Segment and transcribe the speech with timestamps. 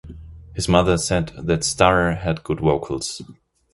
[0.55, 3.21] His mother said that Starr had good vocals.